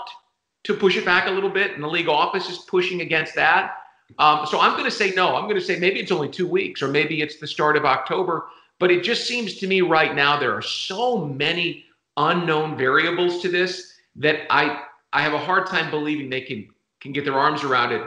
to 0.64 0.74
push 0.74 0.98
it 0.98 1.06
back 1.06 1.28
a 1.28 1.32
little 1.32 1.50
bit, 1.50 1.72
and 1.72 1.84
the 1.84 1.88
league 1.88 2.10
office 2.10 2.50
is 2.50 2.60
pushing 2.60 3.02
against 3.02 3.36
that. 3.36 3.76
Um, 4.18 4.46
so 4.46 4.60
I'm 4.60 4.74
going 4.74 4.86
to 4.86 4.92
say 4.92 5.12
no. 5.16 5.36
I'm 5.36 5.44
going 5.44 5.56
to 5.56 5.62
say 5.62 5.80
maybe 5.80 6.00
it's 6.00 6.12
only 6.12 6.30
two 6.30 6.48
weeks, 6.48 6.82
or 6.82 6.88
maybe 6.88 7.22
it's 7.22 7.40
the 7.40 7.48
start 7.48 7.78
of 7.78 7.86
October. 7.86 8.48
But 8.80 8.92
it 8.92 9.04
just 9.04 9.28
seems 9.28 9.56
to 9.56 9.68
me 9.68 9.82
right 9.82 10.16
now 10.16 10.40
there 10.40 10.54
are 10.54 10.62
so 10.62 11.26
many 11.26 11.86
unknown 12.18 12.78
variables 12.78 13.42
to 13.42 13.50
this 13.50 13.94
that 14.16 14.42
I 14.50 14.84
I 15.14 15.22
have 15.22 15.34
a 15.34 15.40
hard 15.40 15.68
time 15.68 15.90
believing 15.90 16.30
they 16.30 16.42
can 16.42 16.68
can 17.01 17.12
get 17.12 17.25
their 17.25 17.38
arms 17.38 17.63
around 17.63 17.91
it 17.91 18.01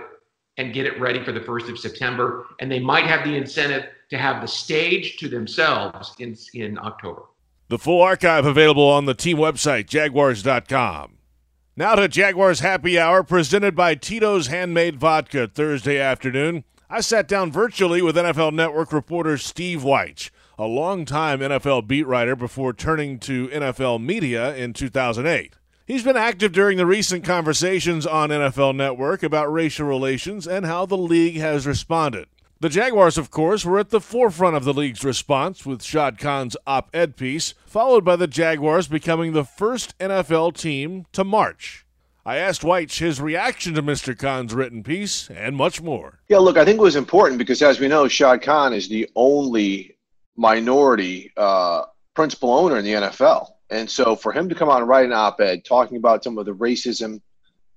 and 0.58 0.72
get 0.72 0.86
it 0.86 1.00
ready 1.00 1.24
for 1.24 1.32
the 1.32 1.40
first 1.40 1.68
of 1.68 1.78
September. 1.78 2.46
And 2.60 2.70
they 2.70 2.80
might 2.80 3.04
have 3.04 3.24
the 3.24 3.36
incentive 3.36 3.86
to 4.10 4.18
have 4.18 4.42
the 4.42 4.48
stage 4.48 5.16
to 5.18 5.28
themselves 5.28 6.14
in 6.18 6.36
in 6.54 6.78
October. 6.78 7.22
The 7.68 7.78
full 7.78 8.02
archive 8.02 8.44
available 8.44 8.86
on 8.86 9.06
the 9.06 9.14
team 9.14 9.38
website, 9.38 9.86
jaguars.com. 9.86 11.16
Now 11.74 11.94
to 11.94 12.06
Jaguars 12.06 12.60
Happy 12.60 12.98
Hour, 12.98 13.22
presented 13.22 13.74
by 13.74 13.94
Tito's 13.94 14.48
Handmade 14.48 15.00
Vodka 15.00 15.48
Thursday 15.48 15.98
afternoon. 15.98 16.64
I 16.90 17.00
sat 17.00 17.26
down 17.26 17.50
virtually 17.50 18.02
with 18.02 18.16
NFL 18.16 18.52
Network 18.52 18.92
reporter 18.92 19.38
Steve 19.38 19.80
Wyche, 19.80 20.28
a 20.58 20.66
longtime 20.66 21.40
NFL 21.40 21.86
beat 21.86 22.06
writer 22.06 22.36
before 22.36 22.74
turning 22.74 23.18
to 23.20 23.48
NFL 23.48 24.04
media 24.04 24.54
in 24.54 24.74
2008. 24.74 25.54
He's 25.84 26.04
been 26.04 26.16
active 26.16 26.52
during 26.52 26.78
the 26.78 26.86
recent 26.86 27.24
conversations 27.24 28.06
on 28.06 28.28
NFL 28.28 28.76
Network 28.76 29.24
about 29.24 29.52
racial 29.52 29.84
relations 29.86 30.46
and 30.46 30.64
how 30.64 30.86
the 30.86 30.96
league 30.96 31.38
has 31.38 31.66
responded. 31.66 32.28
The 32.60 32.68
Jaguars, 32.68 33.18
of 33.18 33.32
course, 33.32 33.64
were 33.64 33.80
at 33.80 33.90
the 33.90 34.00
forefront 34.00 34.54
of 34.54 34.62
the 34.62 34.72
league's 34.72 35.02
response 35.02 35.66
with 35.66 35.82
Shad 35.82 36.18
Khan's 36.18 36.56
op 36.68 36.88
ed 36.94 37.16
piece, 37.16 37.54
followed 37.66 38.04
by 38.04 38.14
the 38.14 38.28
Jaguars 38.28 38.86
becoming 38.86 39.32
the 39.32 39.44
first 39.44 39.98
NFL 39.98 40.56
team 40.56 41.06
to 41.10 41.24
march. 41.24 41.84
I 42.24 42.36
asked 42.36 42.62
Wyche 42.62 43.00
his 43.00 43.20
reaction 43.20 43.74
to 43.74 43.82
Mr. 43.82 44.16
Khan's 44.16 44.54
written 44.54 44.84
piece 44.84 45.28
and 45.30 45.56
much 45.56 45.82
more. 45.82 46.20
Yeah, 46.28 46.38
look, 46.38 46.56
I 46.56 46.64
think 46.64 46.78
it 46.78 46.82
was 46.82 46.94
important 46.94 47.38
because, 47.38 47.60
as 47.60 47.80
we 47.80 47.88
know, 47.88 48.06
Shad 48.06 48.42
Khan 48.42 48.72
is 48.72 48.88
the 48.88 49.10
only 49.16 49.96
minority 50.36 51.32
uh, 51.36 51.82
principal 52.14 52.52
owner 52.52 52.78
in 52.78 52.84
the 52.84 52.92
NFL. 52.92 53.48
And 53.72 53.90
so 53.90 54.14
for 54.14 54.32
him 54.32 54.48
to 54.50 54.54
come 54.54 54.68
out 54.68 54.80
and 54.80 54.88
write 54.88 55.06
an 55.06 55.12
op 55.12 55.40
ed 55.40 55.64
talking 55.64 55.96
about 55.96 56.22
some 56.22 56.36
of 56.36 56.44
the 56.44 56.54
racism 56.54 57.20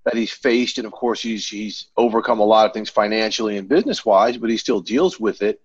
that 0.03 0.15
he's 0.15 0.31
faced, 0.31 0.77
and 0.77 0.85
of 0.85 0.91
course 0.91 1.21
he's 1.21 1.47
he's 1.47 1.87
overcome 1.95 2.39
a 2.39 2.45
lot 2.45 2.67
of 2.67 2.73
things 2.73 2.89
financially 2.89 3.57
and 3.57 3.69
business 3.69 4.05
wise, 4.05 4.37
but 4.37 4.49
he 4.49 4.57
still 4.57 4.81
deals 4.81 5.19
with 5.19 5.41
it. 5.41 5.61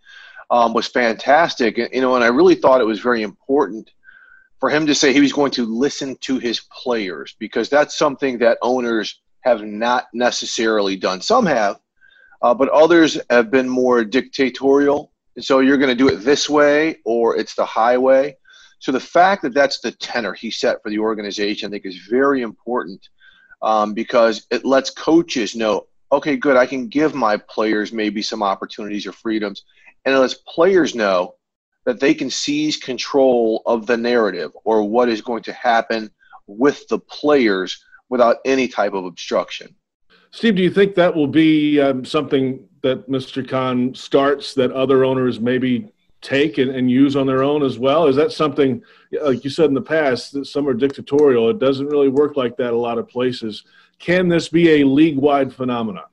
Um, 0.51 0.73
was 0.73 0.87
fantastic, 0.87 1.79
and, 1.79 1.91
you 1.93 2.01
know, 2.01 2.15
and 2.15 2.25
I 2.25 2.29
really 2.29 2.55
thought 2.55 2.81
it 2.81 2.87
was 2.87 3.01
very 3.01 3.23
important 3.23 3.91
for 4.61 4.71
him 4.71 4.87
to 4.87 4.95
say 4.95 5.13
he 5.13 5.21
was 5.21 5.33
going 5.33 5.51
to 5.53 5.65
listen 5.65 6.17
to 6.23 6.39
his 6.39 6.61
players 6.61 7.35
because 7.39 7.69
that's 7.69 7.97
something 7.97 8.39
that 8.39 8.59
owners 8.63 9.21
have 9.41 9.63
not 9.63 10.09
necessarily 10.13 10.97
done. 10.97 11.21
Some 11.21 11.47
have, 11.47 11.81
uh, 12.43 12.55
but 12.55 12.69
others 12.69 13.19
have 13.31 13.51
been 13.51 13.69
more 13.69 14.05
dictatorial. 14.05 15.13
And 15.37 15.45
so 15.45 15.61
you're 15.61 15.79
going 15.79 15.89
to 15.89 15.95
do 15.95 16.09
it 16.09 16.17
this 16.17 16.51
way 16.51 16.97
or 17.05 17.37
it's 17.37 17.55
the 17.55 17.65
highway. 17.65 18.37
So 18.81 18.93
the 18.93 19.01
fact 19.01 19.43
that 19.43 19.55
that's 19.55 19.81
the 19.81 19.93
tenor 19.93 20.33
he 20.33 20.51
set 20.51 20.83
for 20.83 20.91
the 20.91 20.99
organization, 20.99 21.69
I 21.69 21.71
think, 21.71 21.87
is 21.87 22.07
very 22.09 22.43
important 22.43 23.09
um, 23.63 23.93
because 23.93 24.47
it 24.51 24.65
lets 24.65 24.91
coaches 24.91 25.55
know, 25.55 25.87
okay, 26.11 26.37
good, 26.37 26.57
I 26.57 26.67
can 26.67 26.89
give 26.89 27.15
my 27.15 27.37
players 27.37 27.93
maybe 27.93 28.23
some 28.23 28.43
opportunities 28.43 29.07
or 29.07 29.13
freedoms, 29.13 29.65
and 30.05 30.15
it 30.15 30.19
lets 30.19 30.35
players 30.35 30.95
know 30.95 31.35
that 31.85 32.01
they 32.01 32.15
can 32.15 32.31
seize 32.31 32.77
control 32.79 33.63
of 33.67 33.87
the 33.87 33.97
narrative 33.97 34.51
or 34.65 34.83
what 34.83 35.09
is 35.09 35.21
going 35.21 35.43
to 35.43 35.53
happen 35.53 36.11
with 36.47 36.89
the 36.89 36.99
players 36.99 37.85
without 38.09 38.39
any 38.45 38.67
type 38.67 38.95
of 38.95 39.05
obstruction. 39.05 39.75
Steve, 40.31 40.57
do 40.57 40.63
you 40.63 40.71
think 40.71 40.95
that 40.95 41.15
will 41.15 41.27
be 41.27 41.81
um, 41.81 42.05
something 42.05 42.67
that 42.83 43.09
Mr. 43.11 43.47
Khan 43.47 43.95
starts 43.95 44.55
that 44.55 44.73
other 44.73 45.05
owners 45.05 45.39
maybe 45.39 45.93
take 46.21 46.59
and, 46.59 46.71
and 46.71 46.91
use 46.91 47.17
on 47.17 47.27
their 47.27 47.43
own 47.43 47.63
as 47.63 47.79
well? 47.79 48.07
Is 48.07 48.17
that 48.17 48.33
something, 48.33 48.83
like 49.23 49.45
you 49.45 49.51
said 49.51 49.67
in 49.67 49.75
the 49.75 49.81
past, 49.81 50.33
that 50.33 50.47
some 50.47 50.69
are 50.69 50.75
dictatorial? 50.75 51.51
It 51.51 51.59
doesn't 51.59 51.87
really 51.87 52.09
work 52.09 52.37
like 52.37 52.57
that 52.57 52.73
a 52.73 52.77
lot 52.77 52.99
of 52.99 53.09
places. 53.09 53.65
Can 53.99 54.29
this 54.29 54.49
be 54.49 54.81
a 54.81 54.87
league 54.87 55.19
wide 55.19 55.53
phenomenon? 55.53 56.05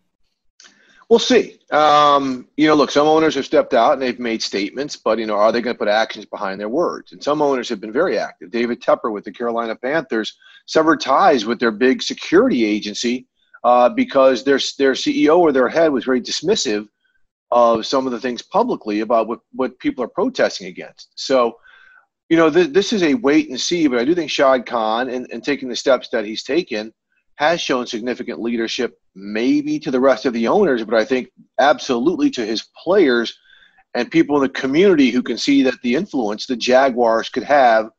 We'll 1.10 1.20
see. 1.20 1.60
Um, 1.72 2.50
you 2.58 2.68
know, 2.68 2.76
look, 2.76 2.92
some 2.92 3.08
owners 3.08 3.36
have 3.36 3.46
stepped 3.46 3.74
out 3.74 3.94
and 3.94 4.02
they've 4.02 4.20
made 4.20 4.42
statements, 4.42 4.98
but, 4.98 5.20
you 5.20 5.26
know, 5.26 5.36
are 5.36 5.54
they 5.54 5.62
going 5.62 5.74
to 5.74 5.78
put 5.78 5.88
actions 5.88 6.26
behind 6.26 6.60
their 6.60 6.68
words? 6.68 7.14
And 7.14 7.24
some 7.24 7.42
owners 7.42 7.70
have 7.70 7.80
been 7.80 7.94
very 7.94 8.18
active. 8.18 8.52
David 8.52 8.82
Tepper 8.82 9.12
with 9.12 9.24
the 9.24 9.32
Carolina 9.32 9.76
Panthers 9.76 10.38
severed 10.66 11.00
ties 11.00 11.46
with 11.46 11.60
their 11.60 11.72
big 11.72 12.04
security 12.04 12.66
agency 12.66 13.26
uh, 13.64 13.88
because 13.88 14.44
their, 14.44 14.60
their 14.78 14.94
CEO 14.94 15.40
or 15.40 15.54
their 15.54 15.70
head 15.70 15.94
was 15.94 16.04
very 16.04 16.22
dismissive 16.22 16.90
of 17.52 17.86
some 17.86 18.06
of 18.06 18.12
the 18.12 18.20
things 18.20 18.42
publicly 18.42 19.00
about 19.00 19.28
what, 19.28 19.40
what 19.54 19.80
people 19.80 20.04
are 20.04 20.10
protesting 20.10 20.68
against. 20.68 21.10
So, 21.16 21.58
you 22.30 22.36
know, 22.36 22.50
th- 22.50 22.74
this 22.74 22.92
is 22.92 23.04
a 23.04 23.14
wait 23.14 23.50
and 23.50 23.60
see, 23.60 23.88
but 23.88 24.00
I 24.00 24.06
do 24.06 24.14
think 24.14 24.30
Shad 24.30 24.66
Khan, 24.66 25.10
and, 25.10 25.28
and 25.32 25.44
taking 25.44 25.70
the 25.70 25.76
steps 25.76 26.10
that 26.10 26.26
he's 26.26 26.44
taken, 26.44 26.94
has 27.36 27.62
shown 27.62 27.86
significant 27.86 28.42
leadership, 28.42 29.00
maybe 29.16 29.80
to 29.80 29.92
the 29.92 30.00
rest 30.00 30.26
of 30.26 30.34
the 30.34 30.48
owners, 30.48 30.84
but 30.84 30.96
I 30.96 31.06
think 31.06 31.30
absolutely 31.60 32.30
to 32.32 32.46
his 32.46 32.68
players 32.84 33.38
and 33.94 34.12
people 34.12 34.36
in 34.36 34.42
the 34.42 34.50
community 34.50 35.12
who 35.12 35.24
can 35.24 35.38
see 35.38 35.64
that 35.64 35.82
the 35.82 35.96
influence 35.96 36.46
the 36.46 36.56
Jaguars 36.56 37.30
could 37.30 37.44
have 37.44 37.90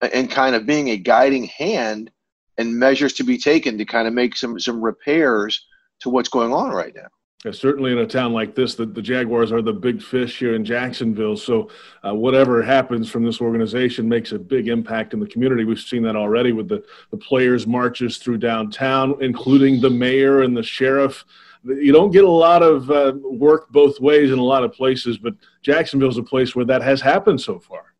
and 0.00 0.30
kind 0.30 0.54
of 0.54 0.66
being 0.66 0.90
a 0.90 0.96
guiding 0.96 1.44
hand 1.44 2.10
and 2.58 2.78
measures 2.78 3.12
to 3.14 3.24
be 3.24 3.38
taken 3.38 3.78
to 3.78 3.84
kind 3.84 4.06
of 4.06 4.14
make 4.14 4.36
some, 4.36 4.58
some 4.58 4.80
repairs 4.80 5.66
to 6.00 6.10
what's 6.10 6.28
going 6.28 6.52
on 6.52 6.70
right 6.70 6.94
now. 6.94 7.08
Yeah, 7.44 7.52
certainly 7.52 7.90
in 7.90 7.98
a 7.98 8.06
town 8.06 8.34
like 8.34 8.54
this, 8.54 8.74
the, 8.74 8.84
the 8.84 9.00
Jaguars 9.00 9.50
are 9.50 9.62
the 9.62 9.72
big 9.72 10.02
fish 10.02 10.38
here 10.38 10.54
in 10.54 10.62
Jacksonville. 10.62 11.38
So, 11.38 11.70
uh, 12.06 12.14
whatever 12.14 12.62
happens 12.62 13.10
from 13.10 13.24
this 13.24 13.40
organization 13.40 14.06
makes 14.06 14.32
a 14.32 14.38
big 14.38 14.68
impact 14.68 15.14
in 15.14 15.20
the 15.20 15.26
community. 15.26 15.64
We've 15.64 15.80
seen 15.80 16.02
that 16.02 16.16
already 16.16 16.52
with 16.52 16.68
the, 16.68 16.84
the 17.10 17.16
players' 17.16 17.66
marches 17.66 18.18
through 18.18 18.38
downtown, 18.38 19.16
including 19.22 19.80
the 19.80 19.88
mayor 19.88 20.42
and 20.42 20.54
the 20.54 20.62
sheriff. 20.62 21.24
You 21.64 21.92
don't 21.92 22.10
get 22.10 22.24
a 22.24 22.30
lot 22.30 22.62
of 22.62 22.90
uh, 22.90 23.14
work 23.22 23.70
both 23.70 24.00
ways 24.00 24.32
in 24.32 24.38
a 24.38 24.44
lot 24.44 24.62
of 24.62 24.74
places, 24.74 25.16
but 25.16 25.34
Jacksonville 25.62 26.10
is 26.10 26.18
a 26.18 26.22
place 26.22 26.54
where 26.54 26.66
that 26.66 26.82
has 26.82 27.00
happened 27.00 27.40
so 27.40 27.58
far. 27.58 27.94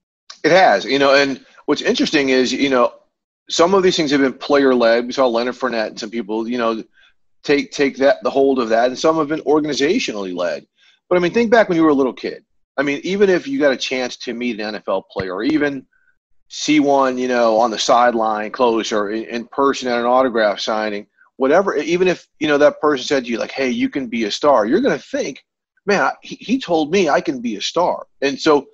It 0.45 0.51
has, 0.51 0.85
you 0.85 0.99
know, 0.99 1.15
and 1.15 1.43
what's 1.65 1.83
interesting 1.83 2.29
is, 2.29 2.53
you 2.53 2.69
know, 2.69 2.95
some 3.49 3.75
of 3.75 3.83
these 3.83 3.97
things 3.97 4.11
have 4.11 4.21
been 4.21 4.35
player 4.35 4.75
led. 4.75 5.07
We 5.07 5.13
saw 5.13 5.27
Leonard 5.27 5.55
Fournette 5.55 5.89
and 5.89 5.99
some 5.99 6.11
people, 6.11 6.47
you 6.47 6.59
know, 6.59 6.85
take 7.43 7.71
take 7.71 7.97
that 7.99 8.23
the 8.23 8.31
hold 8.31 8.59
of 8.59 8.69
that, 8.69 8.89
and 8.89 8.99
some 8.99 9.17
have 9.17 9.29
been 9.29 9.41
organizationally 9.41 10.35
led. 10.35 10.67
But 11.09 11.17
I 11.17 11.21
mean, 11.21 11.33
think 11.33 11.51
back 11.51 11.69
when 11.69 11.77
you 11.77 11.85
were 11.85 11.91
a 11.91 11.95
little 11.95 12.13
kid. 12.13 12.45
I 12.77 12.83
mean, 12.83 13.01
even 13.03 13.29
if 13.29 13.47
you 13.47 13.59
got 13.59 13.73
a 13.73 13.77
chance 13.77 14.17
to 14.19 14.35
meet 14.35 14.61
an 14.61 14.75
NFL 14.75 15.05
player, 15.11 15.35
or 15.35 15.43
even 15.43 15.87
see 16.49 16.81
one, 16.81 17.19
you 17.19 17.29
know, 17.29 17.59
on 17.59 17.71
the 17.71 17.79
sideline 17.79 18.51
close 18.51 18.93
or 18.93 19.11
in, 19.11 19.25
in 19.25 19.47
person 19.47 19.89
at 19.89 19.99
an 19.99 20.07
autograph 20.07 20.61
signing, 20.61 21.07
whatever. 21.37 21.77
Even 21.77 22.09
if 22.09 22.27
you 22.39 22.49
know 22.49 22.59
that 22.59 22.81
person 22.81 23.07
said 23.07 23.25
to 23.25 23.31
you 23.31 23.39
like, 23.39 23.53
"Hey, 23.53 23.71
you 23.71 23.89
can 23.89 24.09
be 24.09 24.25
a 24.25 24.31
star," 24.31 24.67
you're 24.67 24.81
going 24.81 24.99
to 24.99 25.05
think, 25.05 25.45
"Man, 25.87 26.11
he, 26.23 26.37
he 26.37 26.61
told 26.61 26.91
me 26.91 27.09
I 27.09 27.21
can 27.21 27.41
be 27.41 27.57
a 27.57 27.63
star." 27.63 28.07
And 28.21 28.39
so 28.39 28.67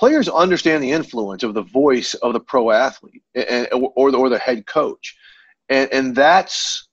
players 0.00 0.28
understand 0.30 0.82
the 0.82 0.90
influence 0.90 1.42
of 1.42 1.52
the 1.52 1.62
voice 1.62 2.14
of 2.14 2.32
the 2.32 2.40
pro 2.40 2.70
athlete 2.70 3.22
and, 3.34 3.68
or, 3.72 4.10
the, 4.10 4.16
or 4.16 4.30
the 4.30 4.38
head 4.38 4.66
coach. 4.66 5.14
And, 5.68 5.92
and 5.92 6.16
that's 6.16 6.88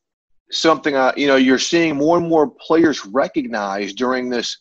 something 0.51 0.95
uh, 0.95 1.13
you 1.17 1.27
know 1.27 1.35
you're 1.35 1.59
seeing 1.59 1.95
more 1.95 2.17
and 2.17 2.27
more 2.27 2.49
players 2.49 3.05
recognize 3.05 3.93
during 3.93 4.29
this 4.29 4.57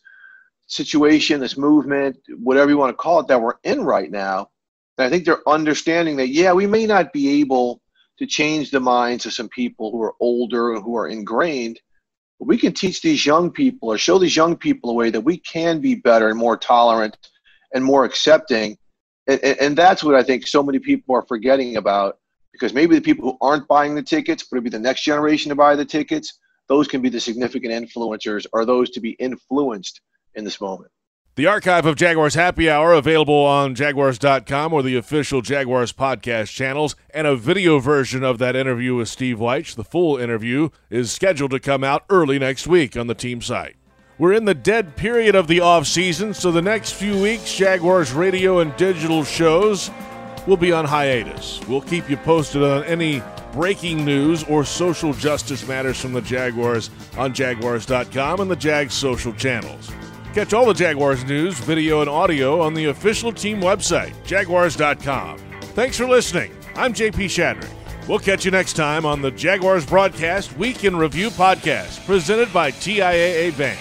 situation, 0.67 1.39
this 1.39 1.57
movement, 1.57 2.17
whatever 2.39 2.69
you 2.69 2.77
want 2.77 2.91
to 2.91 3.01
call 3.01 3.21
it, 3.21 3.27
that 3.27 3.41
we're 3.41 3.55
in 3.63 3.83
right 3.83 4.11
now. 4.11 4.49
And 4.97 5.05
I 5.05 5.09
think 5.09 5.25
they're 5.25 5.47
understanding 5.47 6.17
that, 6.17 6.29
yeah, 6.29 6.53
we 6.53 6.67
may 6.67 6.85
not 6.85 7.13
be 7.13 7.39
able 7.41 7.81
to 8.19 8.25
change 8.25 8.71
the 8.71 8.79
minds 8.79 9.25
of 9.25 9.33
some 9.33 9.49
people 9.49 9.91
who 9.91 10.01
are 10.01 10.15
older 10.19 10.79
who 10.79 10.97
are 10.97 11.07
ingrained, 11.07 11.79
but 12.39 12.47
we 12.47 12.57
can 12.57 12.73
teach 12.73 13.01
these 13.01 13.25
young 13.25 13.51
people 13.51 13.89
or 13.89 13.97
show 13.97 14.17
these 14.17 14.35
young 14.35 14.55
people 14.55 14.89
a 14.89 14.93
way 14.93 15.09
that 15.09 15.21
we 15.21 15.37
can 15.37 15.79
be 15.79 15.95
better 15.95 16.29
and 16.29 16.37
more 16.37 16.57
tolerant 16.57 17.15
and 17.73 17.83
more 17.83 18.05
accepting. 18.05 18.77
And, 19.27 19.39
and, 19.43 19.59
and 19.59 19.77
that's 19.77 20.03
what 20.03 20.15
I 20.15 20.23
think 20.23 20.47
so 20.47 20.63
many 20.63 20.79
people 20.79 21.15
are 21.15 21.25
forgetting 21.27 21.77
about 21.77 22.17
because 22.57 22.73
maybe 22.73 22.95
the 22.95 23.01
people 23.01 23.31
who 23.31 23.37
aren't 23.41 23.67
buying 23.67 23.95
the 23.95 24.03
tickets, 24.03 24.43
but 24.43 24.57
it'll 24.57 24.63
be 24.63 24.69
the 24.69 24.79
next 24.79 25.03
generation 25.03 25.49
to 25.49 25.55
buy 25.55 25.75
the 25.75 25.85
tickets, 25.85 26.39
those 26.67 26.87
can 26.87 27.01
be 27.01 27.09
the 27.09 27.19
significant 27.19 27.71
influencers 27.71 28.45
or 28.53 28.65
those 28.65 28.89
to 28.91 28.99
be 28.99 29.11
influenced 29.11 30.01
in 30.35 30.43
this 30.43 30.59
moment. 30.59 30.91
The 31.35 31.45
archive 31.45 31.85
of 31.85 31.97
Jaguars 31.97 32.33
Happy 32.33 32.67
Hour 32.67 32.93
available 32.93 33.45
on 33.45 33.75
Jaguars.com 33.75 34.73
or 34.73 34.81
the 34.81 34.95
official 34.95 35.43
Jaguars 35.43 35.93
podcast 35.93 36.51
channels, 36.51 36.95
and 37.11 37.27
a 37.27 37.35
video 37.35 37.77
version 37.77 38.23
of 38.23 38.39
that 38.39 38.55
interview 38.55 38.95
with 38.95 39.07
Steve 39.07 39.37
Wyche. 39.37 39.75
The 39.75 39.83
full 39.83 40.17
interview 40.17 40.69
is 40.89 41.11
scheduled 41.11 41.51
to 41.51 41.59
come 41.59 41.83
out 41.83 42.05
early 42.09 42.39
next 42.39 42.65
week 42.65 42.97
on 42.97 43.05
the 43.05 43.13
team 43.13 43.41
site. 43.41 43.75
We're 44.17 44.33
in 44.33 44.45
the 44.45 44.55
dead 44.55 44.95
period 44.95 45.35
of 45.35 45.45
the 45.45 45.59
offseason, 45.59 46.33
so 46.33 46.51
the 46.51 46.59
next 46.59 46.93
few 46.93 47.21
weeks, 47.21 47.55
Jaguars 47.55 48.13
radio 48.13 48.57
and 48.57 48.75
digital 48.75 49.23
shows 49.23 49.91
will 50.47 50.57
be 50.57 50.71
on 50.71 50.85
hiatus. 50.85 51.59
We'll 51.67 51.81
keep 51.81 52.09
you 52.09 52.17
posted 52.17 52.63
on 52.63 52.83
any 52.85 53.21
breaking 53.51 54.05
news 54.05 54.43
or 54.45 54.63
social 54.63 55.13
justice 55.13 55.67
matters 55.67 55.99
from 55.99 56.13
the 56.13 56.21
Jaguars 56.21 56.89
on 57.17 57.33
Jaguars.com 57.33 58.39
and 58.39 58.49
the 58.49 58.55
Jags 58.55 58.93
social 58.93 59.33
channels. 59.33 59.91
Catch 60.33 60.53
all 60.53 60.65
the 60.65 60.73
Jaguars 60.73 61.23
news, 61.25 61.59
video, 61.59 62.01
and 62.01 62.09
audio 62.09 62.61
on 62.61 62.73
the 62.73 62.85
official 62.85 63.31
team 63.31 63.59
website, 63.59 64.13
Jaguars.com. 64.23 65.37
Thanks 65.73 65.97
for 65.97 66.07
listening. 66.07 66.51
I'm 66.75 66.93
JP 66.93 67.25
Shadrick. 67.25 67.71
We'll 68.07 68.19
catch 68.19 68.45
you 68.45 68.51
next 68.51 68.73
time 68.73 69.05
on 69.05 69.21
the 69.21 69.31
Jaguars 69.31 69.85
Broadcast 69.85 70.55
Week 70.57 70.83
in 70.83 70.95
Review 70.95 71.29
podcast, 71.29 72.05
presented 72.05 72.53
by 72.53 72.71
TIAA 72.71 73.57
Bank. 73.57 73.79